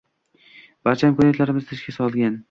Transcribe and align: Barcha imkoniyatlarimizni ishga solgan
Barcha 0.87 1.09
imkoniyatlarimizni 1.11 1.79
ishga 1.81 1.95
solgan 1.99 2.39